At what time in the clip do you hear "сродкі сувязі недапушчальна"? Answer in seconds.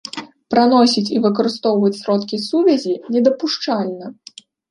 1.99-4.05